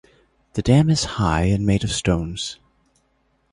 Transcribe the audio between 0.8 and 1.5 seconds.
is high